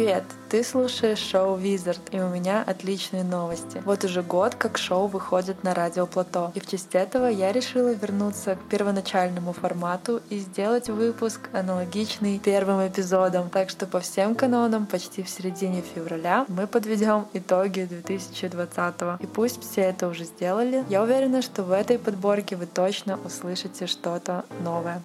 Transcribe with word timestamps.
Привет! 0.00 0.24
Ты 0.48 0.64
слушаешь 0.64 1.18
шоу 1.18 1.56
Визард, 1.56 2.00
и 2.10 2.18
у 2.20 2.28
меня 2.28 2.64
отличные 2.66 3.22
новости. 3.22 3.82
Вот 3.84 4.02
уже 4.02 4.22
год, 4.22 4.54
как 4.54 4.78
шоу 4.78 5.08
выходит 5.08 5.62
на 5.62 5.74
радио 5.74 6.06
Плато, 6.06 6.52
и 6.54 6.60
в 6.60 6.66
честь 6.66 6.94
этого 6.94 7.26
я 7.26 7.52
решила 7.52 7.92
вернуться 7.92 8.56
к 8.56 8.62
первоначальному 8.70 9.52
формату 9.52 10.22
и 10.30 10.38
сделать 10.38 10.88
выпуск 10.88 11.50
аналогичный 11.52 12.38
первым 12.38 12.88
эпизодам. 12.88 13.50
Так 13.50 13.68
что 13.68 13.84
по 13.84 14.00
всем 14.00 14.34
канонам 14.34 14.86
почти 14.86 15.22
в 15.22 15.28
середине 15.28 15.82
февраля 15.82 16.46
мы 16.48 16.66
подведем 16.66 17.26
итоги 17.34 17.82
2020 17.82 19.20
И 19.20 19.26
пусть 19.26 19.62
все 19.62 19.82
это 19.82 20.08
уже 20.08 20.24
сделали, 20.24 20.82
я 20.88 21.02
уверена, 21.02 21.42
что 21.42 21.62
в 21.62 21.72
этой 21.72 21.98
подборке 21.98 22.56
вы 22.56 22.64
точно 22.64 23.18
услышите 23.22 23.86
что-то 23.86 24.46
новое. 24.64 25.02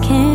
can't 0.00 0.25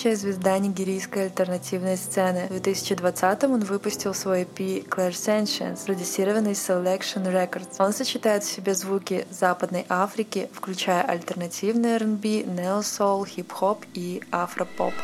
восходящая 0.00 0.16
звезда 0.16 0.58
нигерийской 0.58 1.24
альтернативной 1.24 1.96
сцены. 1.96 2.46
В 2.48 2.54
2020-м 2.54 3.52
он 3.52 3.60
выпустил 3.60 4.14
свой 4.14 4.42
EP 4.42 4.88
Claire 4.88 5.10
Sentience, 5.10 5.84
продюсированный 5.84 6.52
Selection 6.52 7.24
Records. 7.26 7.76
Он 7.78 7.92
сочетает 7.92 8.42
в 8.42 8.50
себе 8.50 8.74
звуки 8.74 9.26
Западной 9.30 9.84
Африки, 9.88 10.48
включая 10.52 11.02
альтернативный 11.02 11.96
R&B, 11.96 12.44
нео-соул, 12.44 13.26
хип-хоп 13.26 13.84
и 13.94 14.22
афро-поп. 14.30 14.94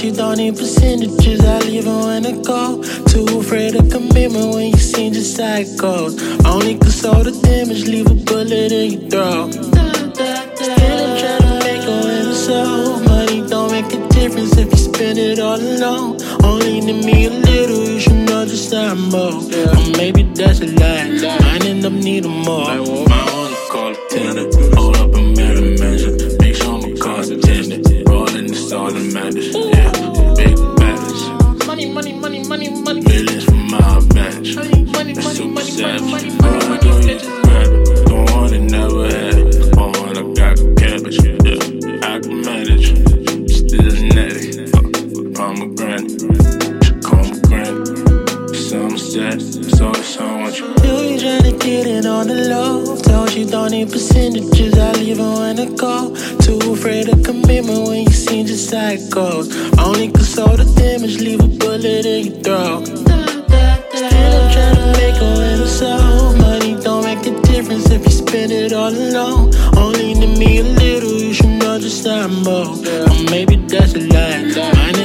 She 0.00 0.10
don't 0.10 0.38
need 0.38 0.56
percentages, 0.56 1.44
I 1.44 1.58
leave 1.58 1.84
her 1.84 2.06
when 2.06 2.24
I 2.24 2.32
go. 2.32 2.82
Too 3.04 3.26
afraid 3.38 3.76
of 3.76 3.90
commitment 3.90 4.54
when 4.54 4.68
you 4.68 4.78
seen 4.78 5.12
just 5.12 5.36
psychos. 5.36 6.16
Only 6.46 6.78
console 6.78 7.22
the 7.22 7.32
damage, 7.32 7.86
leave 7.86 8.10
a 8.10 8.14
bullet 8.14 8.72
in 8.72 8.92
your 8.92 9.10
throat. 9.10 9.52
Still, 9.52 9.68
I'm 9.68 11.18
trying 11.20 11.42
to 11.42 11.58
make 11.66 11.82
a 11.82 12.00
little 12.08 12.32
so. 12.32 12.98
Money 13.00 13.46
don't 13.46 13.72
make 13.72 13.92
a 13.92 14.08
difference 14.08 14.56
if 14.56 14.70
you 14.70 14.78
spend 14.78 15.18
it 15.18 15.38
all 15.38 15.60
alone. 15.60 16.16
Only 16.44 16.80
need 16.80 17.04
me 17.04 17.26
a 17.26 17.30
little, 17.30 17.86
you 17.86 18.00
should 18.00 18.24
know 18.26 18.46
just 18.46 18.72
how 18.72 18.92
I'm 18.92 19.14
old. 19.14 19.54
Or 19.54 19.98
maybe 19.98 20.22
that's 20.22 20.60
a 20.60 20.66
lie. 20.80 21.20
I 21.42 21.58
end 21.62 21.84
up 21.84 21.92
needing 21.92 22.38
more. 22.40 23.29
Mind. 74.42 74.99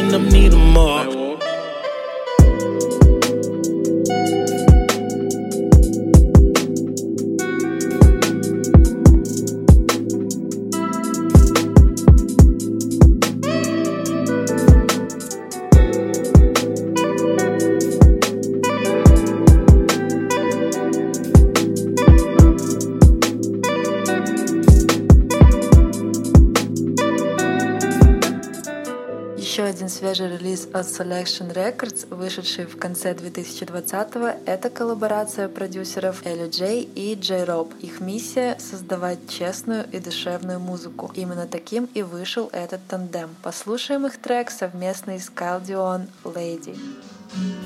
От 30.75 30.87
Selection 30.87 31.53
Records, 31.53 32.13
вышедший 32.13 32.65
в 32.65 32.77
конце 32.77 33.13
2020-го, 33.13 34.41
это 34.45 34.69
коллаборация 34.69 35.47
продюсеров 35.47 36.25
Элли 36.25 36.49
Джей 36.49 36.81
и 36.95 37.15
Джей 37.15 37.45
Роб. 37.45 37.73
Их 37.79 38.01
миссия— 38.01 38.57
создавать 38.59 39.19
честную 39.29 39.85
и 39.93 39.99
душевную 39.99 40.59
музыку. 40.59 41.11
Именно 41.15 41.47
таким 41.47 41.85
и 41.93 42.01
вышел 42.01 42.49
этот 42.51 42.81
тандем. 42.87 43.29
Послушаем 43.41 44.05
их 44.05 44.17
трек 44.17 44.51
совместный 44.51 45.19
с 45.19 45.31
Дион 45.65 46.07
«Lady». 46.25 46.77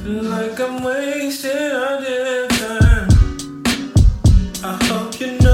Like 0.05 0.59
I'm 0.59 0.83
wasting 0.83 1.71
time. 2.49 3.07
I 4.63 4.77
hope 4.87 5.19
you 5.19 5.39
know 5.39 5.48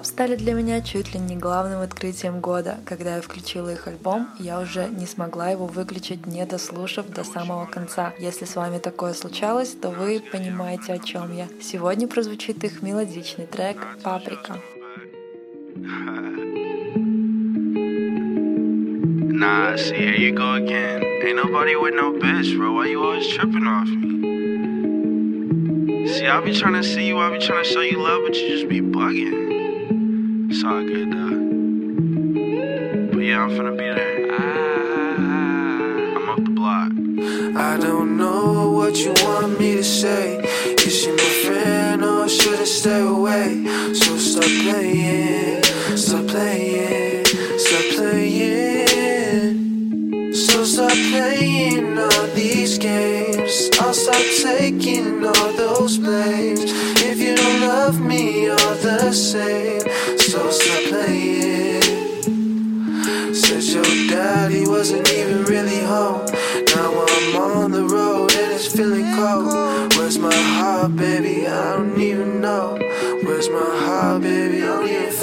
Club 0.00 0.06
стали 0.06 0.34
для 0.36 0.54
меня 0.54 0.80
чуть 0.80 1.12
ли 1.12 1.20
не 1.20 1.36
главным 1.36 1.82
открытием 1.82 2.40
года. 2.40 2.78
Когда 2.86 3.16
я 3.16 3.20
включила 3.20 3.70
их 3.70 3.86
альбом, 3.86 4.28
я 4.38 4.58
уже 4.58 4.88
не 4.88 5.04
смогла 5.04 5.50
его 5.50 5.66
выключить, 5.66 6.26
не 6.26 6.46
дослушав 6.46 7.10
до 7.10 7.22
самого 7.22 7.66
конца. 7.66 8.14
Если 8.18 8.46
с 8.46 8.56
вами 8.56 8.78
такое 8.78 9.12
случалось, 9.12 9.74
то 9.74 9.90
вы 9.90 10.22
понимаете, 10.32 10.94
о 10.94 10.98
чем 10.98 11.36
я. 11.36 11.48
Сегодня 11.60 12.08
прозвучит 12.08 12.64
их 12.64 12.80
мелодичный 12.80 13.46
трек 13.46 13.76
«Паприка». 14.02 14.56
Nah, 19.42 19.76
see, 19.76 19.96
here 19.96 20.16
you 20.16 20.32
go 20.32 20.54
again. 20.54 21.02
Ain't 21.24 21.36
nobody 21.36 21.76
with 21.76 21.94
no 21.94 22.12
bitch, 22.12 22.56
bro. 22.56 22.72
Why 22.72 22.86
you 22.86 23.02
always 23.02 23.26
tripping 23.28 23.66
off 23.66 23.88
me? 23.88 24.10
See, 26.06 26.26
I 26.26 26.40
be 26.42 26.52
trying 26.54 26.74
to 26.74 26.82
see 26.82 27.06
you, 27.06 27.18
I 27.18 27.30
be 27.32 27.38
trying 27.38 27.64
to 27.64 27.70
show 27.70 27.80
you 27.82 27.98
love, 27.98 28.22
but 28.26 28.34
you 28.36 28.48
just 28.48 28.68
be 28.68 28.80
bugging. 28.80 29.39
It's 30.52 30.64
all 30.64 30.82
good, 30.82 31.12
though. 31.12 31.30
But 33.12 33.22
yeah, 33.22 33.44
I'm 33.44 33.50
finna 33.50 33.70
be 33.78 33.84
there. 33.84 34.32
I'm 36.16 36.28
up 36.28 36.42
the 36.44 36.50
block. 36.50 36.90
I 37.56 37.78
don't 37.78 38.16
know 38.16 38.72
what 38.72 38.98
you 38.98 39.12
want 39.22 39.60
me 39.60 39.76
to 39.76 39.84
say. 39.84 40.40
Is 40.84 40.92
she 41.02 41.12
my 41.12 41.32
friend 41.44 42.02
or 42.04 42.28
should 42.28 42.58
I 42.58 42.64
stay 42.64 43.00
away? 43.00 43.64
So 43.94 44.16
stop 44.18 44.50
playing, 44.64 45.62
stop 45.96 46.26
playing, 46.26 47.24
stop 47.26 47.84
playing. 47.94 49.54
So 50.34 50.64
stop 50.64 50.90
playing 51.12 51.96
all 51.96 52.26
these 52.34 52.76
games. 52.76 53.70
I'll 53.78 53.94
stop 53.94 54.26
taking 54.42 55.24
all 55.24 55.52
those 55.52 55.96
blames. 55.98 56.64
If 57.02 57.20
you 57.20 57.36
don't 57.36 57.60
love 57.60 58.00
me 58.00 58.48
all 58.48 58.74
the 58.82 59.12
same, 59.12 59.80
stop 60.52 60.82
playing. 60.84 61.82
Said 63.34 63.62
your 63.62 63.84
daddy 64.08 64.66
wasn't 64.66 65.08
even 65.12 65.44
really 65.44 65.80
home. 65.80 66.26
Now 66.74 67.06
I'm 67.06 67.36
on 67.36 67.70
the 67.70 67.84
road 67.84 68.32
and 68.34 68.52
it's 68.52 68.66
feeling 68.66 69.14
cold. 69.14 69.94
Where's 69.96 70.18
my 70.18 70.34
heart, 70.34 70.96
baby? 70.96 71.46
I 71.46 71.76
don't 71.76 72.00
even 72.00 72.40
know. 72.40 72.76
Where's 73.22 73.48
my 73.48 73.70
heart, 73.86 74.22
baby? 74.22 74.39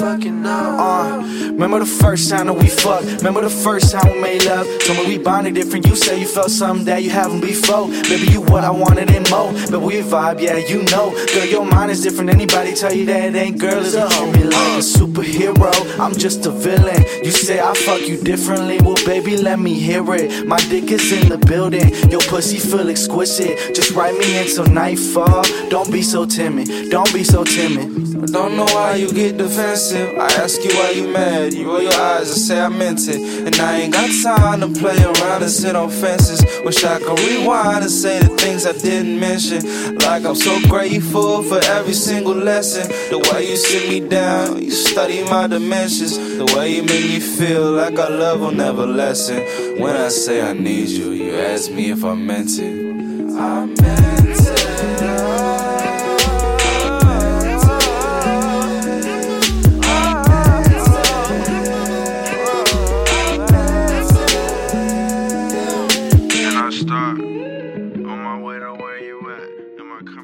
don't 0.00 0.20
even 0.20 0.20
fucking 0.20 0.42
know. 0.42 0.76
Uh, 0.78 1.50
remember 1.52 1.80
the 1.80 1.86
first 1.86 2.30
time 2.30 2.46
that 2.46 2.52
we 2.52 2.68
fucked? 2.68 3.06
Remember 3.18 3.40
the 3.40 3.50
first 3.50 3.92
time 3.92 4.12
we 4.12 4.20
made 4.20 4.44
love? 4.44 4.66
Told 4.84 4.98
me 4.98 5.16
we 5.16 5.18
bonded 5.22 5.54
different. 5.54 5.86
You 5.86 5.96
say 5.96 6.20
you 6.20 6.26
felt 6.26 6.50
something 6.50 6.84
that 6.86 7.02
you 7.02 7.10
haven't 7.10 7.40
before. 7.40 7.88
Baby, 7.88 8.32
you 8.32 8.42
what 8.42 8.64
I 8.64 8.70
wanted 8.70 9.10
and 9.10 9.28
more. 9.30 9.52
But 9.70 9.80
we 9.80 10.00
vibe, 10.00 10.40
yeah, 10.40 10.56
you 10.56 10.82
know. 10.84 11.10
Girl, 11.34 11.44
your 11.46 11.64
mind 11.64 11.90
is 11.90 12.02
different. 12.02 12.30
Anybody 12.30 12.74
tell 12.74 12.92
you 12.92 13.06
that 13.06 13.34
it 13.34 13.36
ain't 13.36 13.58
girl 13.58 13.78
is 13.78 13.94
a 13.94 14.08
me 14.32 14.44
like 14.44 14.78
a 14.78 14.82
superhero. 14.82 15.72
I'm 15.98 16.14
just 16.14 16.46
a 16.46 16.50
villain. 16.50 17.02
You 17.24 17.30
say 17.30 17.60
I 17.60 17.74
fuck 17.74 18.00
you 18.06 18.22
differently. 18.22 18.78
Well, 18.80 18.96
baby, 19.04 19.36
let 19.36 19.58
me 19.58 19.74
hear 19.74 20.04
it. 20.14 20.46
My 20.46 20.58
dick 20.68 20.90
is 20.92 21.10
in 21.12 21.28
the 21.28 21.38
building. 21.38 21.88
Your 22.10 22.20
pussy 22.20 22.58
feel 22.58 22.88
exquisite. 22.88 23.74
Just 23.74 23.92
write 23.92 24.16
me 24.16 24.38
until 24.38 24.66
nightfall. 24.66 25.42
Don't 25.70 25.90
be 25.90 26.02
so 26.02 26.24
timid. 26.24 26.90
Don't 26.90 27.12
be 27.12 27.24
so 27.24 27.42
timid. 27.44 28.07
I 28.20 28.26
don't 28.26 28.56
know 28.56 28.64
why 28.64 28.96
you 28.96 29.12
get 29.12 29.36
defensive. 29.36 30.18
I 30.18 30.26
ask 30.42 30.64
you 30.64 30.70
why 30.70 30.90
you 30.90 31.06
mad. 31.06 31.54
You 31.54 31.68
roll 31.68 31.80
your 31.80 31.94
eyes 31.94 32.28
and 32.28 32.40
say 32.40 32.60
I 32.60 32.68
meant 32.68 33.06
it. 33.06 33.46
And 33.46 33.54
I 33.56 33.76
ain't 33.82 33.92
got 33.92 34.10
time 34.22 34.60
to 34.60 34.80
play 34.80 34.96
around 34.96 35.42
and 35.42 35.50
sit 35.50 35.76
on 35.76 35.88
fences. 35.88 36.42
Wish 36.64 36.82
I 36.82 36.98
could 36.98 37.18
rewind 37.20 37.82
and 37.82 37.90
say 37.90 38.18
the 38.18 38.30
things 38.36 38.66
I 38.66 38.72
didn't 38.72 39.20
mention. 39.20 39.62
Like 39.98 40.24
I'm 40.24 40.34
so 40.34 40.60
grateful 40.68 41.44
for 41.44 41.62
every 41.64 41.94
single 41.94 42.34
lesson. 42.34 42.88
The 43.10 43.18
way 43.30 43.50
you 43.50 43.56
sit 43.56 43.88
me 43.88 44.00
down, 44.00 44.60
you 44.62 44.72
study 44.72 45.22
my 45.24 45.46
dimensions. 45.46 46.18
The 46.18 46.52
way 46.56 46.74
you 46.74 46.82
make 46.82 47.04
me 47.04 47.20
feel 47.20 47.70
like 47.70 47.96
our 48.00 48.10
love 48.10 48.40
will 48.40 48.50
never 48.50 48.84
lessen. 48.84 49.78
When 49.80 49.94
I 49.94 50.08
say 50.08 50.42
I 50.42 50.54
need 50.54 50.88
you, 50.88 51.12
you 51.12 51.36
ask 51.36 51.70
me 51.70 51.90
if 51.92 52.04
I 52.04 52.14
meant 52.14 52.58
it. 52.58 53.36
I 53.38 53.64
meant 53.64 53.78
it. 53.78 54.17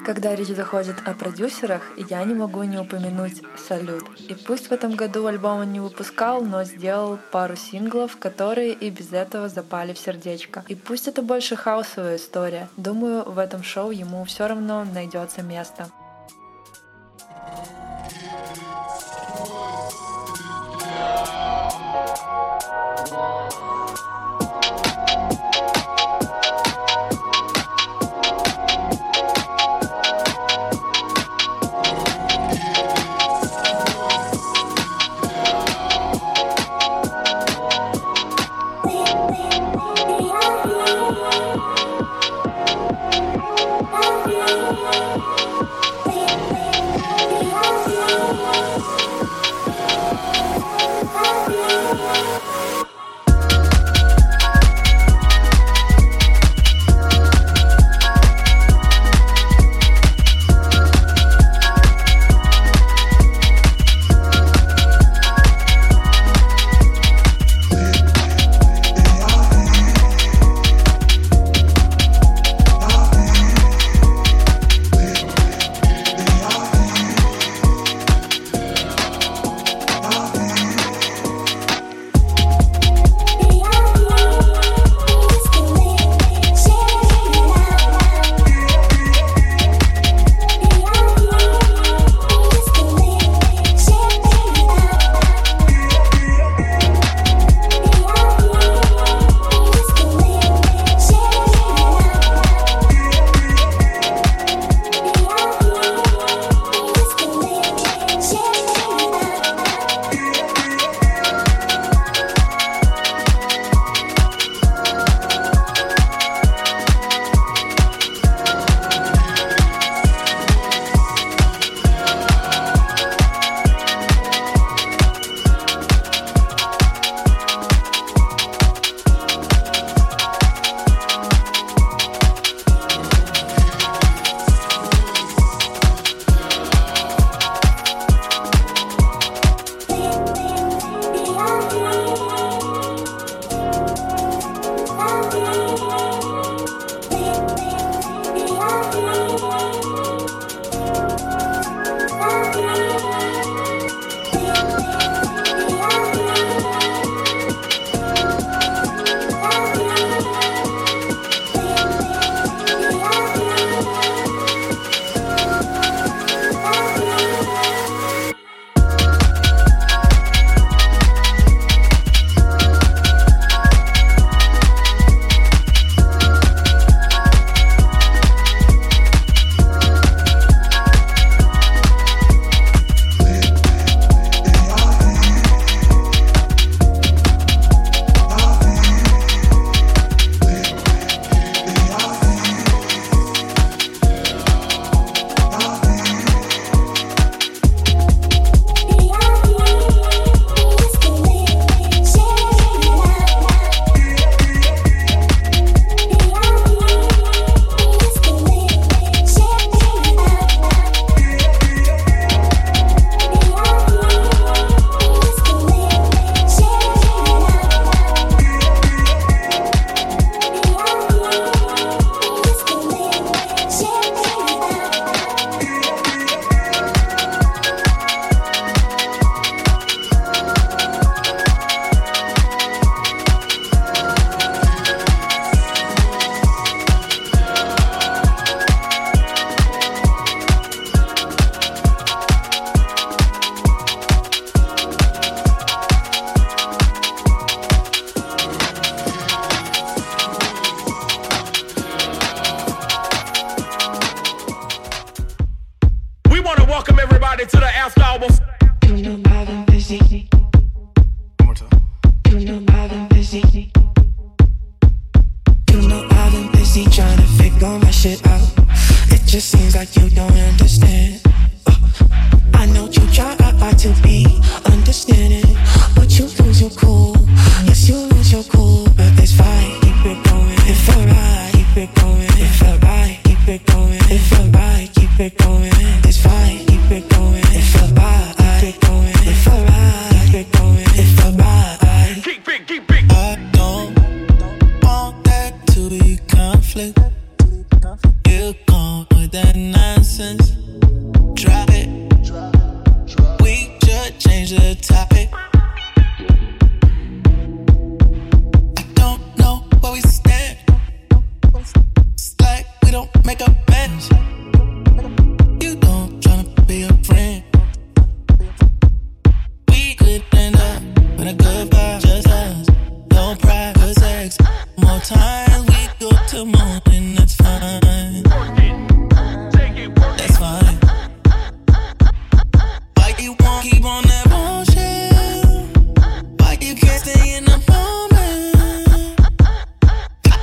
Когда 0.05 0.35
речь 0.35 0.49
заходит 0.49 0.97
о 1.03 1.15
продюсерах, 1.15 1.81
я 1.97 2.23
не 2.23 2.35
могу 2.35 2.61
не 2.61 2.77
упомянуть 2.77 3.41
Салют. 3.57 4.03
И 4.19 4.35
пусть 4.35 4.67
в 4.67 4.71
этом 4.71 4.95
году 4.95 5.25
альбом 5.25 5.61
он 5.61 5.73
не 5.73 5.79
выпускал, 5.79 6.41
но 6.41 6.63
сделал 6.63 7.17
пару 7.31 7.55
синглов, 7.55 8.15
которые 8.17 8.73
и 8.73 8.91
без 8.91 9.13
этого 9.13 9.49
запали 9.49 9.93
в 9.93 9.97
сердечко. 9.97 10.63
И 10.67 10.75
пусть 10.75 11.07
это 11.07 11.23
больше 11.23 11.55
хаосовая 11.55 12.17
история, 12.17 12.69
думаю, 12.77 13.23
в 13.23 13.39
этом 13.39 13.63
шоу 13.63 13.89
ему 13.89 14.23
все 14.25 14.45
равно 14.45 14.85
найдется 14.85 15.41
место. 15.41 15.89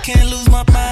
Can't 0.02 0.28
lose 0.30 0.50
my 0.50 0.64
mind. 0.72 0.91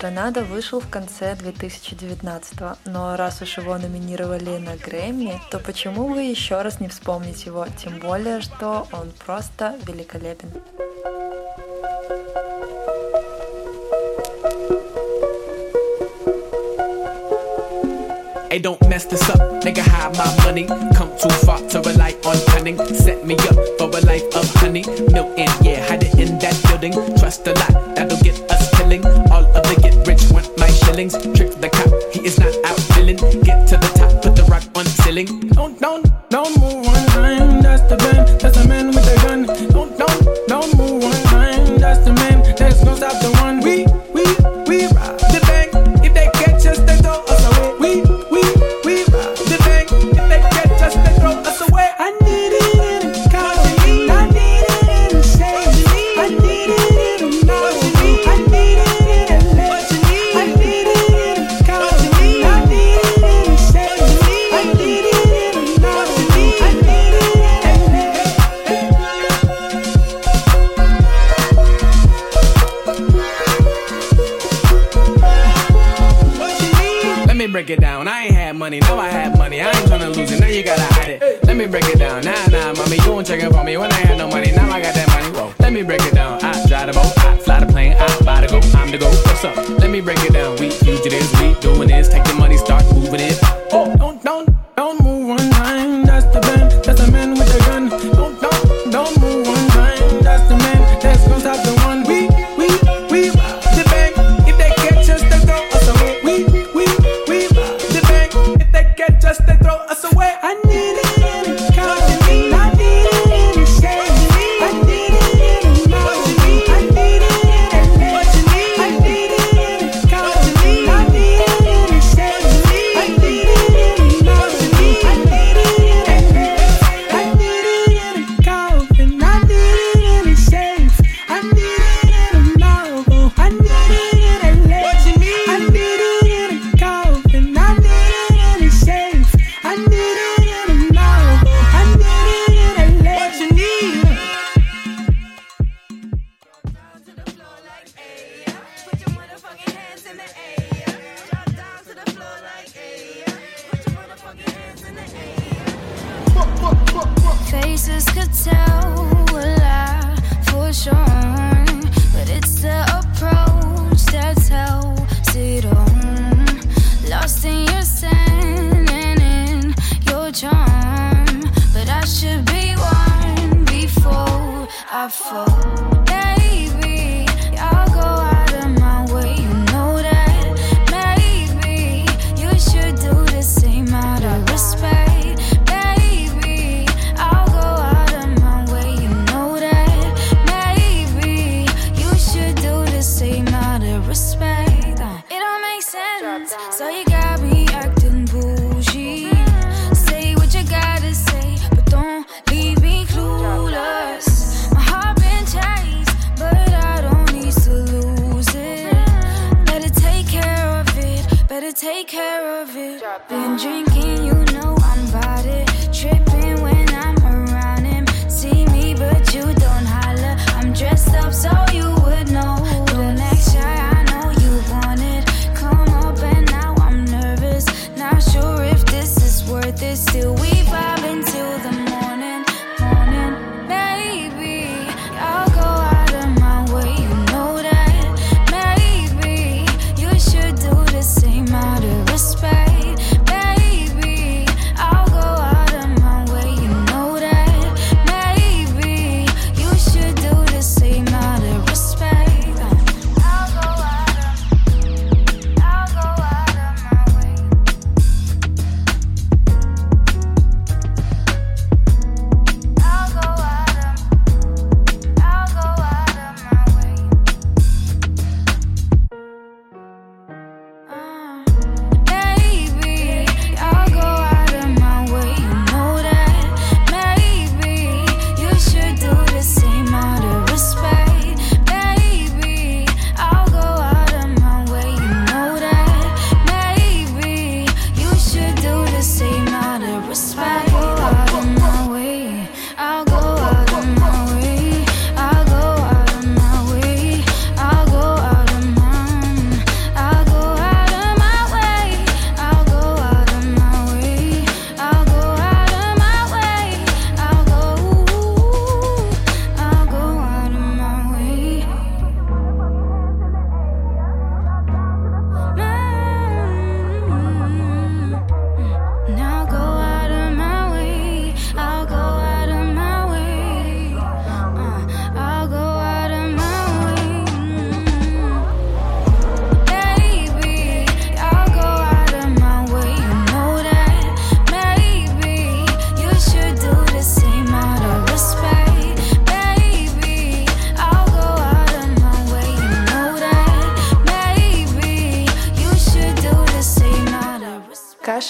«Торнадо» 0.00 0.44
вышел 0.44 0.80
в 0.80 0.88
конце 0.88 1.36
2019 1.36 2.58
но 2.86 3.16
раз 3.16 3.42
уж 3.42 3.58
его 3.58 3.76
номинировали 3.76 4.56
на 4.56 4.74
Грэмми, 4.74 5.38
то 5.50 5.58
почему 5.58 6.08
бы 6.08 6.22
еще 6.22 6.62
раз 6.62 6.80
не 6.80 6.88
вспомнить 6.88 7.44
его, 7.44 7.66
тем 7.76 7.98
более, 7.98 8.40
что 8.40 8.88
он 8.92 9.12
просто 9.26 9.76
великолепен. 9.86 10.50
Hey, 18.50 18.58
don't 18.58 18.80
mess 18.88 19.04
this 19.04 19.28
up, 19.30 19.62
nigga. 19.62 19.82
Hide 19.82 20.16
my 20.16 20.26
money. 20.44 20.66
Come 20.96 21.10
too 21.20 21.28
far 21.46 21.60
to 21.68 21.80
rely 21.82 22.16
on 22.24 22.36
cunning. 22.48 22.78
Set 22.96 23.24
me 23.24 23.34
up 23.34 23.54
for 23.78 23.86
a 23.86 24.00
life 24.06 24.26
of 24.34 24.52
honey. 24.54 24.82
Milk 25.12 25.38
in, 25.38 25.50
yeah, 25.60 25.86
hide 25.86 26.02
it 26.02 26.14
in 26.18 26.38
that 26.40 26.58
building. 26.66 26.92
Trust 27.18 27.46
a 27.46 27.52
lot, 27.52 27.94
that'll 27.94 28.18
get 28.24 28.40
us 28.50 28.70
killing. 28.76 29.19
feelings. 30.90 31.12
Trick 31.36 31.52
the 31.60 31.68
cop, 31.68 32.12
he 32.12 32.26
is 32.26 32.38
not 32.38 32.54
out 32.64 32.80
feeling. 32.94 33.16
Get 33.42 33.68
to 33.68 33.76
the 33.76 33.90
top, 33.94 34.22
put 34.22 34.36
the 34.36 34.44
rock 34.44 34.64
on 34.74 34.84
the 34.84 34.90
ceiling. 35.02 35.28
Oh, 35.56 35.68
no, 35.80 36.02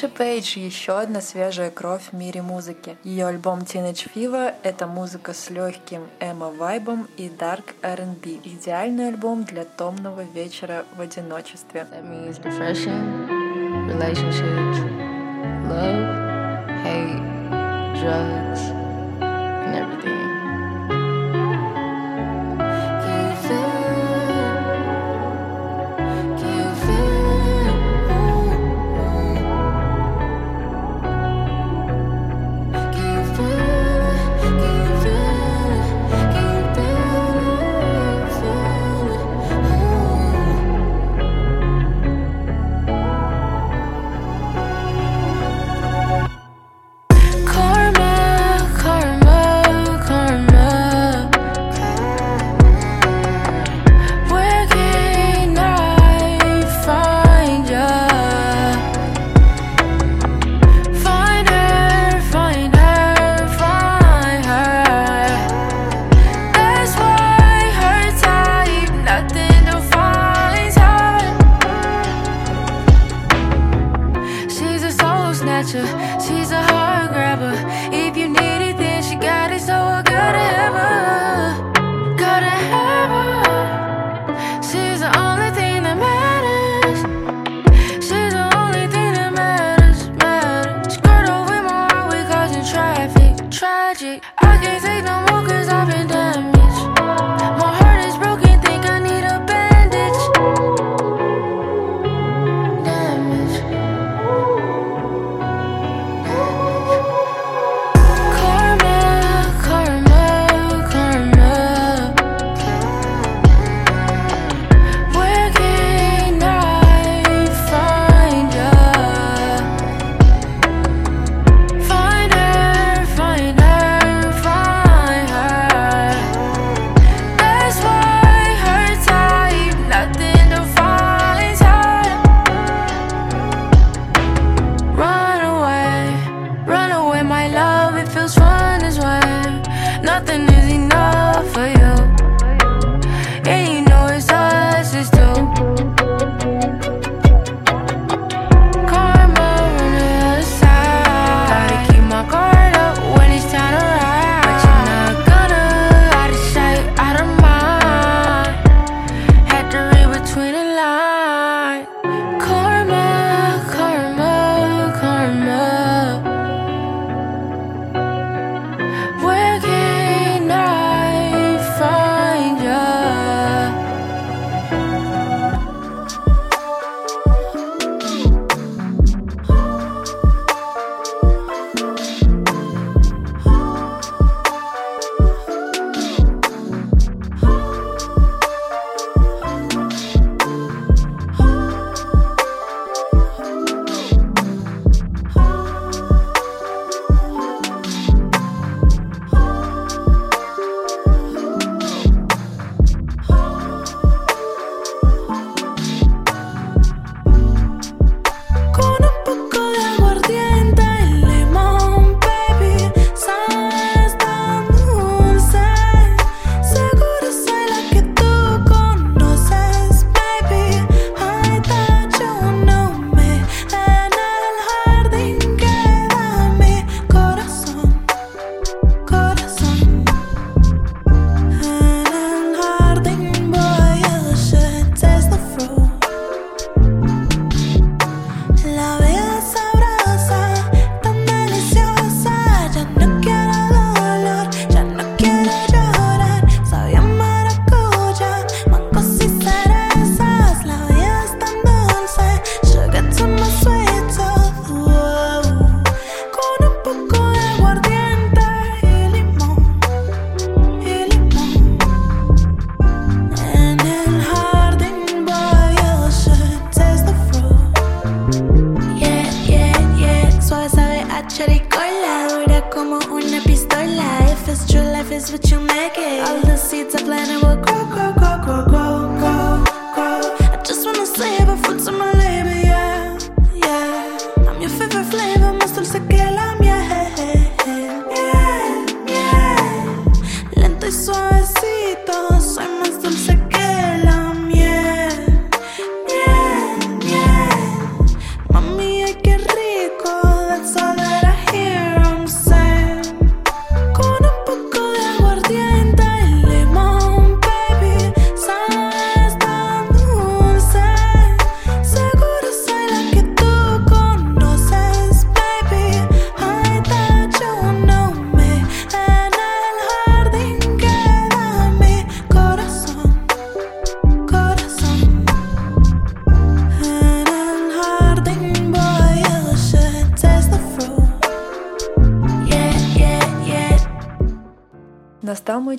Саша 0.01 0.15
Пейдж– 0.15 0.57
еще 0.59 0.99
одна 0.99 1.21
свежая 1.21 1.71
кровь 1.71 2.05
в 2.11 2.15
мире 2.15 2.41
музыки. 2.41 2.97
Ее 3.05 3.27
альбом 3.27 3.59
Teenage 3.59 4.09
Fever– 4.15 4.55
это 4.63 4.87
музыка 4.87 5.35
с 5.35 5.51
легким 5.51 6.07
эмо-вайбом 6.21 7.07
и 7.19 7.29
dark 7.29 7.75
R&B. 7.83 8.41
Идеальный 8.45 9.09
альбом 9.09 9.45
для 9.45 9.67
томного 9.67 10.23
вечера 10.23 10.87
в 10.97 11.03
одиночестве. 11.03 11.87
Love, 15.69 16.01
hate, 16.83 17.21
drugs, 18.01 18.61
and 19.21 19.75
everything. 19.75 20.30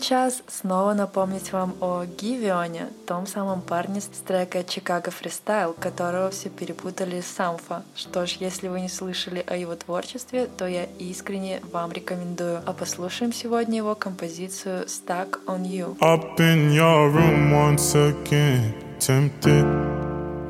Настал 0.01 0.19
мой 0.19 0.29
час 0.31 0.41
снова 0.47 0.93
напомнить 0.93 1.51
вам 1.51 1.75
о 1.79 2.05
Гивионе, 2.05 2.87
том 3.05 3.27
самом 3.27 3.61
парне 3.61 4.01
с 4.01 4.05
трека 4.05 4.63
«Чикаго 4.63 5.11
Фристайл», 5.11 5.73
которого 5.73 6.31
все 6.31 6.49
перепутали 6.49 7.21
с 7.21 7.27
Самфа. 7.27 7.83
Что 7.95 8.25
ж, 8.25 8.37
если 8.39 8.67
вы 8.67 8.81
не 8.81 8.89
слышали 8.89 9.43
о 9.47 9.55
его 9.55 9.75
творчестве, 9.75 10.47
то 10.57 10.67
я 10.67 10.85
искренне 10.99 11.61
вам 11.71 11.91
рекомендую. 11.91 12.61
А 12.65 12.73
послушаем 12.73 13.31
сегодня 13.33 13.77
его 13.77 13.95
композицию 13.95 14.85
«Stuck 14.85 15.39
on 15.45 15.63
You». 15.63 15.97
Up 15.99 16.39
in 16.39 16.71
your 16.71 17.11
room 17.11 17.53
once 17.53 17.93
again, 17.93 18.73
tempted. 18.99 19.65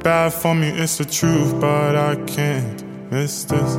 Bad 0.02 0.34
for 0.34 0.54
me, 0.54 0.70
it's 0.70 0.98
the 0.98 1.06
truth, 1.06 1.54
but 1.60 1.96
I 1.96 2.16
can't 2.26 2.84
miss 3.12 3.46
this. 3.46 3.78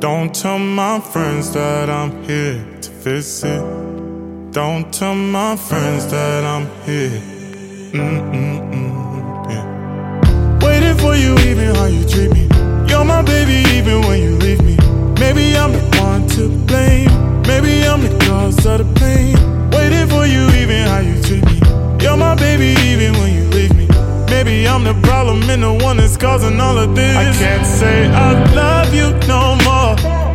Don't 0.00 0.32
tell 0.32 0.58
my 0.58 1.00
friends 1.00 1.52
that 1.52 1.90
I'm 1.90 2.24
here 2.24 2.64
to 2.80 2.90
visit. 3.02 3.87
Don't 4.58 4.92
tell 4.92 5.14
my 5.14 5.54
friends 5.54 6.10
that 6.10 6.42
I'm 6.44 6.66
here. 6.84 7.22
Mm-mm-mm, 7.92 9.48
yeah. 9.48 10.58
Waiting 10.66 10.98
for 10.98 11.14
you, 11.14 11.38
even 11.48 11.76
how 11.76 11.84
you 11.84 12.04
treat 12.04 12.32
me. 12.32 12.48
You're 12.88 13.04
my 13.04 13.22
baby, 13.22 13.62
even 13.76 14.00
when 14.02 14.20
you 14.20 14.34
leave 14.38 14.60
me. 14.64 14.76
Maybe 15.20 15.56
I'm 15.56 15.70
the 15.70 15.84
one 16.00 16.26
to 16.30 16.48
blame. 16.66 17.08
Maybe 17.42 17.86
I'm 17.86 18.02
the 18.02 18.10
cause 18.26 18.66
of 18.66 18.78
the 18.78 18.88
pain. 18.98 19.36
Waiting 19.70 20.08
for 20.08 20.26
you, 20.26 20.48
even 20.60 20.88
how 20.88 20.98
you 21.06 21.22
treat 21.22 21.44
me. 21.44 21.60
You're 22.02 22.16
my 22.16 22.34
baby, 22.34 22.74
even 22.90 23.12
when 23.12 23.32
you 23.32 23.44
leave 23.50 23.76
me. 23.76 23.86
Maybe 24.26 24.66
I'm 24.66 24.82
the 24.82 24.94
problem 25.06 25.48
and 25.48 25.62
the 25.62 25.72
one 25.72 25.98
that's 25.98 26.16
causing 26.16 26.60
all 26.60 26.76
of 26.76 26.96
this. 26.96 27.16
I 27.16 27.32
can't 27.38 27.64
say 27.64 28.08
I 28.08 28.32
love 28.54 28.92
you 28.92 29.12
no 29.28 29.54
more. 29.62 30.27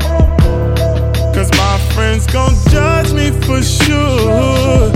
Friends 1.94 2.26
gon' 2.26 2.56
judge 2.72 3.14
me 3.14 3.30
for 3.46 3.62
sure. 3.62 4.90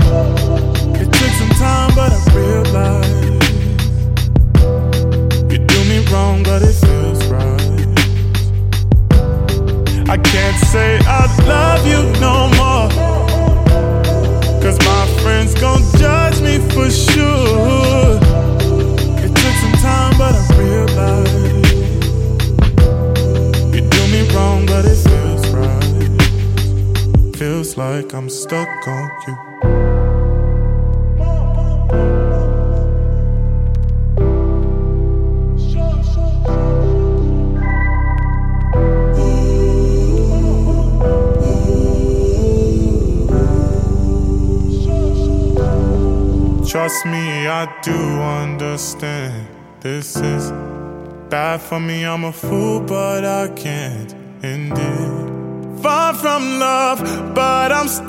It 1.00 1.12
took 1.12 1.32
some 1.38 1.50
time, 1.50 1.94
but 1.94 2.12
I 2.12 2.18
realized 2.34 3.44
you 5.52 5.58
do 5.58 5.84
me 5.84 5.98
wrong, 6.10 6.42
but 6.42 6.62
it 6.62 6.74
feels 6.74 7.24
right. 7.26 7.86
I 10.10 10.16
can't 10.18 10.58
say 10.66 10.98
I 11.06 11.26
love 11.46 11.86
you 11.86 12.02
no 12.20 12.48
more. 12.58 12.88
Cause 14.60 14.78
my 14.84 15.06
friends 15.22 15.54
gon' 15.54 15.82
judge 15.98 16.40
me 16.40 16.58
for 16.72 16.90
sure. 16.90 18.18
It 19.24 19.32
took 19.40 19.56
some 19.62 19.76
time, 19.80 20.18
but 20.18 20.34
I 20.34 20.36
realized 20.58 21.64
you 23.72 23.82
do 23.88 24.06
me 24.08 24.28
wrong, 24.34 24.66
but 24.66 24.84
it 24.84 24.96
feels. 24.96 25.17
Feels 27.38 27.76
like 27.76 28.14
I'm 28.14 28.28
stuck 28.28 28.88
on 28.88 29.10
you. 29.28 29.34
Trust 46.68 47.06
me, 47.06 47.46
I 47.46 47.72
do 47.82 47.92
understand. 47.92 49.46
This 49.78 50.16
is 50.16 50.50
bad 51.30 51.60
for 51.60 51.78
me, 51.78 52.04
I'm 52.04 52.24
a 52.24 52.32
fool, 52.32 52.80
but 52.80 53.24
I 53.24 53.46
can't 53.54 54.12
end 54.42 54.72
it. 54.76 55.37
Far 55.82 56.12
from 56.12 56.58
love, 56.58 57.00
but 57.34 57.70
I'm 57.70 57.86
stuck. 57.86 58.08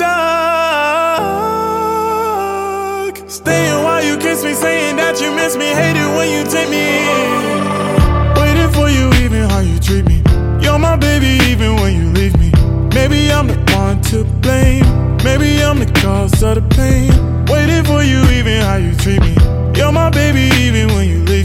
Staying 3.30 3.84
while 3.84 4.04
you 4.04 4.18
kiss 4.18 4.44
me, 4.44 4.54
saying 4.54 4.96
that 4.96 5.22
you 5.22 5.32
miss 5.36 5.56
me, 5.56 5.66
hate 5.66 5.96
it 5.96 6.10
when 6.18 6.32
you 6.32 6.44
take 6.50 6.70
me 6.70 6.82
in. 6.82 8.34
Waiting 8.42 8.72
for 8.74 8.90
you, 8.90 9.14
even 9.24 9.48
how 9.50 9.60
you 9.60 9.78
treat 9.80 10.06
me. 10.06 10.24
You're 10.64 10.80
my 10.80 10.96
baby, 10.96 11.38
even 11.52 11.76
when 11.76 11.94
you 11.96 12.10
leave 12.12 12.36
me. 12.40 12.52
Maybe 12.96 13.32
I'm 13.32 13.46
the 13.48 13.58
one 13.76 14.02
to 14.10 14.24
blame. 14.42 14.86
Maybe 15.24 15.62
I'm 15.64 15.78
the 15.78 15.86
cause 16.02 16.42
of 16.42 16.56
the 16.56 16.62
pain. 16.76 17.14
Waiting 17.46 17.84
for 17.84 18.02
you, 18.02 18.24
even 18.38 18.62
how 18.64 18.78
you 18.78 18.96
treat 18.96 19.22
me. 19.22 19.36
You're 19.76 19.92
my 19.92 20.10
baby, 20.10 20.50
even 20.66 20.88
when 20.96 21.08
you 21.08 21.24
leave. 21.26 21.39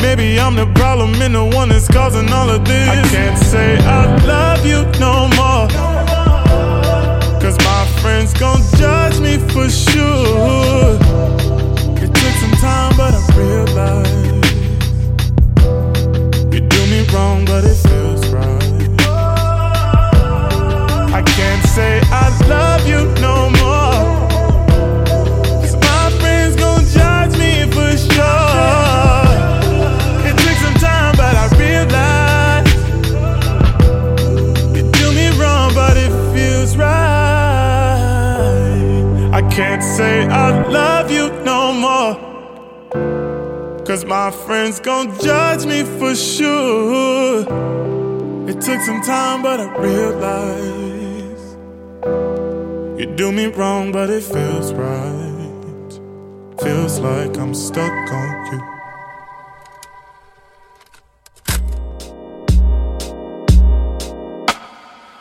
Maybe 0.00 0.38
I'm 0.38 0.54
the 0.54 0.66
problem 0.74 1.14
and 1.22 1.34
the 1.34 1.44
one 1.44 1.68
that's 1.70 1.88
causing 1.88 2.32
all 2.32 2.48
of 2.48 2.64
this. 2.64 2.88
I 2.88 3.02
can't 3.08 3.38
say 3.38 3.78
I 3.78 4.06
love 4.24 4.64
you 4.64 4.84
no 5.00 5.28
more. 5.36 5.68
Cause 7.40 7.56
my 7.58 7.86
friends 8.00 8.32
gon' 8.34 8.62
judge 8.76 9.20
me 9.20 9.38
for 9.52 9.68
sure. 9.68 10.96
It 12.02 12.12
took 12.14 12.34
some 12.42 12.56
time, 12.60 12.96
but 12.96 13.14
I 13.14 13.20
realized 13.36 14.46
you 16.52 16.60
do 16.60 16.86
me 16.86 17.06
wrong, 17.12 17.44
but 17.44 17.64
it 17.64 17.76
feels 17.76 18.26
right. 18.28 18.62
I 21.12 21.22
can't 21.22 21.64
say 21.68 22.00
I 22.10 22.28
love 22.48 22.86
you 22.86 23.04
no 23.20 23.50
more. 23.50 24.15
Say 39.96 40.26
I 40.26 40.68
love 40.68 41.10
you 41.10 41.30
no 41.42 41.72
more. 41.72 42.14
Cause 43.86 44.04
my 44.04 44.30
friends 44.30 44.78
gon' 44.78 45.18
judge 45.20 45.64
me 45.64 45.84
for 45.98 46.14
sure. 46.14 47.40
It 48.50 48.60
took 48.60 48.80
some 48.82 49.00
time, 49.00 49.40
but 49.42 49.58
I 49.58 49.68
realized 49.78 51.56
you 53.00 53.06
do 53.16 53.32
me 53.32 53.46
wrong, 53.46 53.90
but 53.90 54.10
it 54.10 54.22
feels 54.22 54.74
right. 54.74 55.92
Feels 56.60 56.98
like 56.98 57.38
I'm 57.38 57.54
stuck 57.54 58.12
on 58.20 58.34
you. 58.52 58.60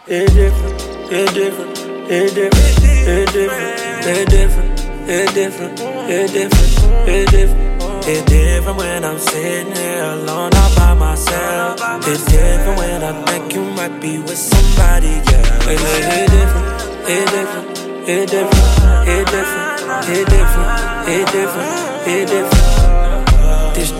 It 0.07 0.27
different, 0.33 0.81
it 1.11 1.33
different, 1.33 1.77
it 2.11 2.35
different, 2.35 3.07
it 3.07 3.33
different, 3.33 3.94
it 4.08 4.30
different, 4.30 4.80
it 5.10 5.34
different, 5.34 5.80
it 5.80 6.32
different, 6.32 7.08
it 7.10 7.32
different. 7.32 7.76
It's 8.08 8.24
different 8.26 8.78
when 8.78 9.04
I'm 9.04 9.18
sitting 9.18 9.76
here 9.76 10.04
alone 10.04 10.52
all 10.54 10.76
by 10.76 10.94
myself. 10.94 11.80
It's 12.08 12.24
different 12.26 12.78
when 12.78 13.04
I 13.04 13.26
think 13.26 13.54
you 13.56 13.63
might 13.63 14.00
be 14.00 14.20
with 14.20 14.38
somebody, 14.38 15.08
yeah. 15.08 15.41
It, 15.65 15.82
it, 15.82 16.06
it 16.06 16.30
different, 16.30 16.86
it 17.10 17.26
different, 17.32 17.80
it 18.08 18.30
different, 18.30 18.70
it 19.08 19.26
different, 19.26 20.10
it 20.10 20.28
different, 20.30 21.10
it 21.10 21.26
different, 21.32 22.08
it 22.08 22.28
different. 22.28 23.76
This 23.76 23.91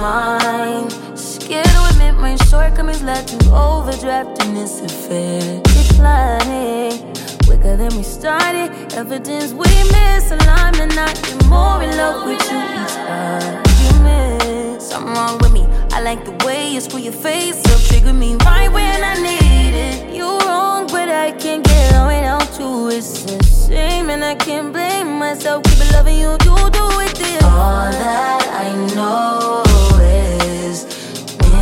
mine. 0.00 0.90
Scared 1.16 1.66
to 1.66 1.86
admit 1.90 2.14
my 2.16 2.36
shortcomings 2.36 3.02
led 3.02 3.26
to 3.28 3.36
overdraft 3.54 4.44
in 4.44 4.54
this 4.54 4.80
affair. 4.80 5.60
Declining 5.62 7.18
quicker 7.46 7.76
than 7.76 7.94
we 7.96 8.02
started. 8.02 8.70
Evidence 8.94 9.52
we 9.52 9.66
misalignment. 9.94 10.96
I 10.96 11.12
get 11.12 11.46
more 11.46 11.82
in 11.82 11.96
love 11.96 12.26
with 12.26 12.42
you 12.50 12.60
each 12.80 12.96
argument. 13.08 14.82
Something 14.82 15.14
wrong 15.14 15.38
with 15.38 15.52
me. 15.52 15.66
I 15.92 16.00
like 16.02 16.24
the 16.24 16.36
way 16.44 16.70
you 16.72 16.80
screw 16.80 17.00
your 17.00 17.12
face 17.12 17.60
up, 17.72 17.80
trigger 17.88 18.12
me 18.12 18.36
right 18.46 18.70
when 18.70 19.02
I 19.02 19.14
need 19.14 19.74
it. 19.74 20.14
You 20.14 20.38
wrong, 20.40 20.86
but 20.86 21.08
I 21.08 21.32
can't 21.32 21.64
get 21.64 21.94
on 21.94 22.06
without 22.08 22.58
you. 22.58 22.88
It's 22.88 23.24
a 23.24 23.42
shame, 23.66 24.10
and 24.10 24.22
I 24.24 24.34
can't 24.34 24.72
blame 24.72 25.18
myself. 25.18 25.64
Keep 25.64 25.92
loving 25.92 26.18
you, 26.18 26.32
you 26.46 26.56
do 26.78 26.86
it 27.06 27.14
this. 27.16 27.42
All 27.42 27.90
that 27.90 28.44
I 28.64 28.94
know 28.94 29.67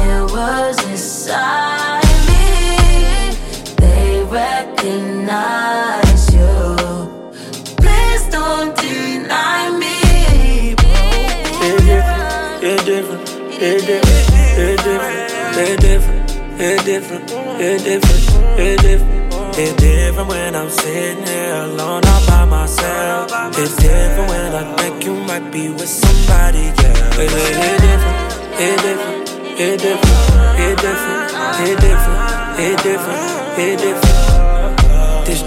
mirrors 0.07 0.79
inside 0.85 2.05
me. 2.29 2.45
They 3.83 4.23
recognize 4.43 6.23
you. 6.35 6.53
Please 7.83 8.25
don't 8.37 8.73
deny 8.77 9.63
me. 9.83 9.97
It 12.69 12.85
different, 12.85 13.29
it 13.69 13.81
different, 13.87 14.27
it 14.65 14.79
different, 14.87 15.19
it 15.65 15.81
different, 15.81 16.27
it 16.61 16.85
different, 16.85 17.31
it 17.61 17.79
different, 17.85 18.59
it 18.59 18.81
different. 18.83 19.17
It's 19.59 19.75
different 19.81 20.29
when 20.29 20.55
I'm 20.55 20.69
sitting 20.69 21.25
here 21.27 21.55
alone 21.55 22.03
all 22.05 22.27
by 22.27 22.45
myself. 22.45 23.31
It's 23.57 23.75
different 23.77 24.29
when 24.29 24.55
I 24.55 24.77
think 24.77 25.05
you 25.05 25.15
might 25.15 25.51
be 25.51 25.71
with 25.71 25.89
somebody, 25.89 26.65
yeah. 26.81 27.23
It, 27.23 27.31
it, 27.33 27.57
it 28.61 28.77
different, 28.85 29.16
it 29.59 29.81
different, 29.81 30.61
it 30.61 30.77
different, 30.79 31.33
it 31.61 31.81
different, 31.81 32.61
it 32.61 32.83
different, 32.83 33.59
it 33.59 33.79
different, 33.79 33.79
it 33.79 33.79
different. 33.79 35.27
This 35.27 35.43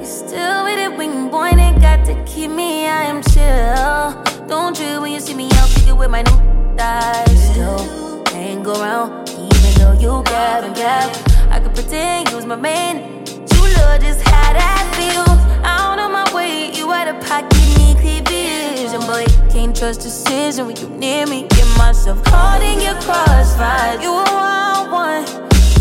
You 0.00 0.06
still 0.06 0.64
with 0.64 0.78
it 0.78 0.96
you 0.96 1.30
point 1.30 1.60
it, 1.60 1.80
got 1.82 2.06
to 2.06 2.14
keep 2.24 2.50
me, 2.50 2.86
I 2.88 3.04
am 3.04 3.22
chill. 3.22 4.46
Don't 4.48 4.74
trip 4.74 5.02
when 5.02 5.12
you 5.12 5.20
see 5.20 5.34
me 5.34 5.50
out, 5.52 5.68
kick 5.68 5.88
it 5.88 5.96
with 5.96 6.10
my 6.10 6.22
new 6.22 6.76
thighs. 6.78 7.50
Still 7.50 8.24
hang 8.32 8.66
around, 8.66 9.28
even 9.28 9.74
though 9.76 9.92
you 9.92 10.22
gab 10.24 10.64
and 10.64 10.74
gab. 10.74 11.14
I 11.50 11.60
could 11.60 11.74
pretend 11.74 12.30
you 12.30 12.36
was 12.36 12.46
my 12.46 12.56
man. 12.56 13.22
You 13.26 13.60
love 13.76 14.00
just 14.00 14.23
that 14.58 14.84
feel. 14.96 15.26
Out 15.64 15.98
of 15.98 16.10
my 16.10 16.24
way, 16.34 16.70
you 16.72 16.90
out 16.92 17.08
of 17.08 17.20
pocket, 17.26 17.52
need 17.78 17.98
clear 17.98 18.22
vision. 18.22 19.00
Boy, 19.00 19.26
can't 19.50 19.74
trust 19.76 20.00
decision 20.02 20.66
when 20.66 20.76
you 20.76 20.88
near 20.88 21.26
me. 21.26 21.46
Get 21.48 21.68
myself 21.76 22.22
caught 22.24 22.62
in 22.62 22.80
your 22.80 22.94
crossfire. 23.02 24.00
You 24.00 24.10
a 24.12 24.24
wild 24.24 24.90
one. 24.90 25.24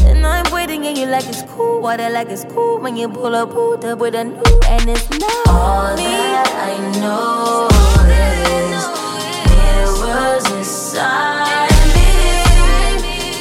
And 0.06 0.26
I'm 0.26 0.52
waiting 0.54 0.86
and 0.86 0.98
you 0.98 1.06
like 1.06 1.26
it's 1.28 1.44
cool. 1.54 1.82
Water 1.82 2.10
like 2.10 2.30
it's 2.30 2.46
cool 2.46 2.80
when 2.80 2.98
you 2.98 3.08
pull 3.10 3.36
up, 3.36 3.52
pulled 3.52 3.86
up 3.86 4.00
with 4.00 4.16
a 4.16 4.24
new 4.24 4.60
and 4.68 4.90
it's 4.90 5.10
not 5.10 5.48
all 5.48 5.96
me. 5.96 6.04
that 6.04 6.50
I 6.70 6.74
know 7.00 7.68
is 8.10 8.86
mirrors 10.02 10.46
inside 10.60 11.72
me. 11.96 12.12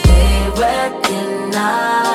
They 0.07 0.61
recognize 0.61 2.12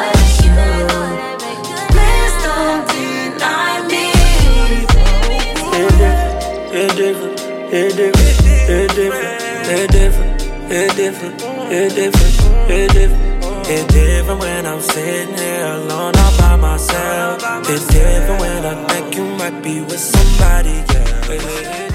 It 6.69 6.95
different, 6.95 7.39
It's 7.73 7.95
different, 7.95 8.27
It's 8.69 8.93
different, 8.93 9.41
It's 9.67 9.93
different, 9.93 10.41
It's 10.69 10.95
different, 10.95 11.41
It's 11.71 11.95
different, 11.95 12.69
it 12.69 12.91
different. 12.91 13.37
It's 13.69 13.93
different 13.93 14.39
when 14.39 14.65
I'm 14.65 14.81
sitting 14.81 15.37
here 15.37 15.65
alone 15.65 16.13
all 16.17 16.37
by 16.37 16.55
myself. 16.55 17.41
It's 17.69 17.85
different 17.87 18.39
when 18.39 18.65
I 18.65 18.87
think 18.87 19.15
you 19.15 19.25
might 19.35 19.61
be 19.61 19.81
with 19.81 19.99
somebody, 19.99 20.83
yeah. 20.93 21.86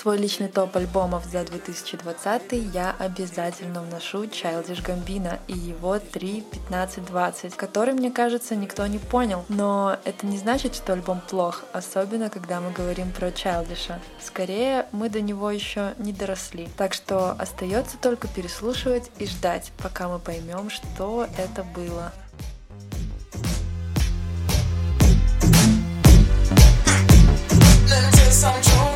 свой 0.00 0.16
личный 0.16 0.48
топ 0.48 0.74
альбомов 0.76 1.26
за 1.26 1.44
2020 1.44 2.52
я 2.72 2.96
обязательно 2.98 3.82
вношу 3.82 4.24
Childish 4.24 4.82
Gambino 4.82 5.38
и 5.46 5.52
его 5.52 5.98
3 5.98 6.40
15 6.40 7.04
20, 7.04 7.54
который, 7.54 7.92
мне 7.92 8.10
кажется, 8.10 8.56
никто 8.56 8.86
не 8.86 8.96
понял. 8.96 9.44
Но 9.50 9.98
это 10.04 10.26
не 10.26 10.38
значит, 10.38 10.74
что 10.74 10.94
альбом 10.94 11.20
плох, 11.28 11.64
особенно 11.74 12.30
когда 12.30 12.62
мы 12.62 12.70
говорим 12.70 13.12
про 13.12 13.28
Childish. 13.28 13.92
Скорее, 14.18 14.86
мы 14.92 15.10
до 15.10 15.20
него 15.20 15.50
еще 15.50 15.92
не 15.98 16.14
доросли. 16.14 16.70
Так 16.78 16.94
что 16.94 17.32
остается 17.32 17.98
только 17.98 18.26
переслушивать 18.26 19.10
и 19.18 19.26
ждать, 19.26 19.70
пока 19.82 20.08
мы 20.08 20.18
поймем, 20.18 20.70
что 20.70 21.26
это 21.36 21.62
было. 21.62 22.10
some 28.30 28.62
joy. 28.62 28.89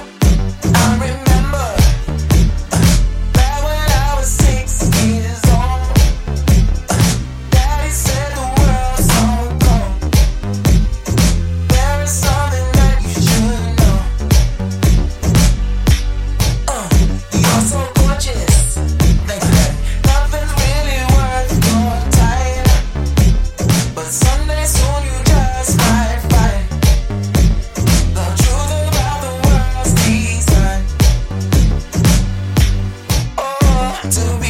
to 34.15 34.44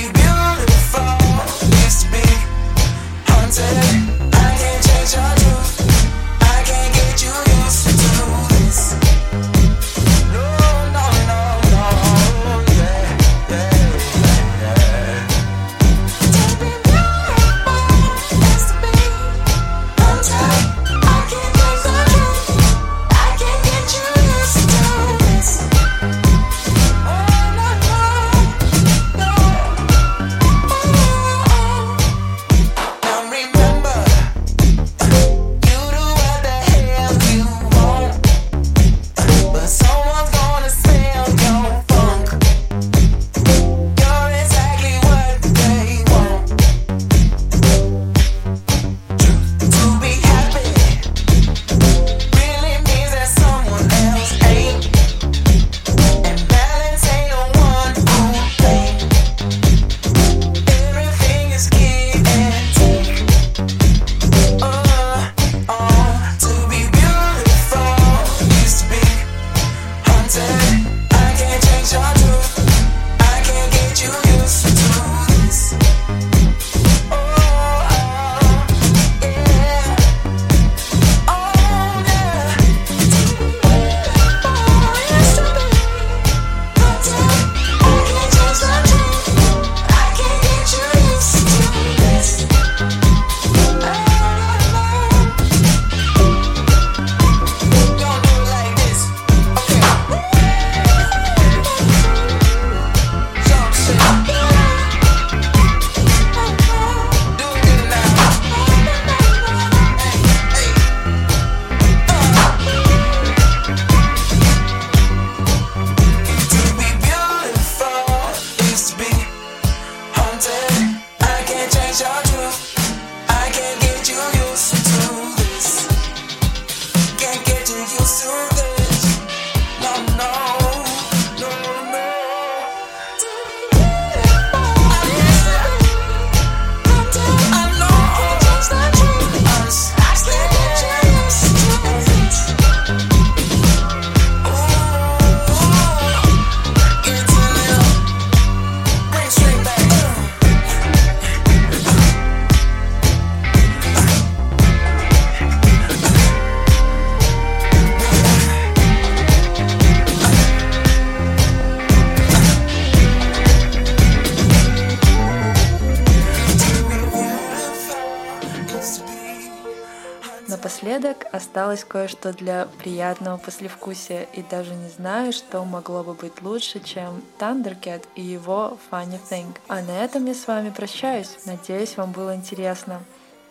напоследок 171.05 171.27
осталось 171.33 171.85
кое-что 171.85 172.33
для 172.33 172.67
приятного 172.79 173.37
послевкусия, 173.37 174.23
и 174.33 174.43
даже 174.43 174.75
не 174.75 174.89
знаю, 174.89 175.33
что 175.33 175.65
могло 175.65 176.03
бы 176.03 176.15
быть 176.15 176.41
лучше, 176.43 176.81
чем 176.81 177.23
Thundercat 177.39 178.05
и 178.15 178.23
его 178.23 178.79
Funny 178.91 179.21
Thing. 179.31 179.55
А 179.69 179.83
на 179.83 180.05
этом 180.05 180.25
я 180.27 180.35
с 180.35 180.47
вами 180.47 180.71
прощаюсь. 180.71 181.37
Надеюсь, 181.47 181.97
вам 181.97 182.13
было 182.13 182.35
интересно. 182.35 183.03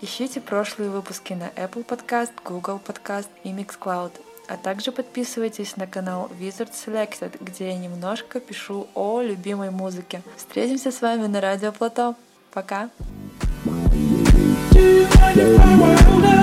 Ищите 0.02 0.42
прошлые 0.42 0.90
выпуски 0.90 1.34
на 1.34 1.50
Apple 1.50 1.86
Podcast, 1.86 2.32
Google 2.44 2.82
Podcast 2.86 3.28
и 3.44 3.50
Mixcloud. 3.50 4.12
А 4.48 4.58
также 4.58 4.92
подписывайтесь 4.92 5.78
на 5.78 5.88
канал 5.88 6.30
Wizard 6.40 6.72
Selected, 6.72 7.38
где 7.40 7.70
я 7.70 7.78
немножко 7.78 8.40
пишу 8.40 8.88
о 8.96 9.22
любимой 9.22 9.70
музыке. 9.70 10.22
Встретимся 10.36 10.92
с 10.92 11.02
вами 11.02 11.28
на 11.28 11.40
Радио 11.40 11.72
Плато. 11.72 12.16
Пока! 12.52 12.90
Do 15.34 15.42
you 16.26 16.43